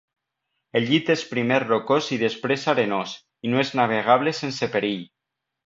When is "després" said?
2.23-2.65